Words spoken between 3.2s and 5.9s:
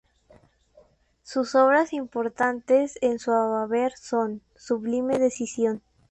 haber son: "¡Sublime decisión!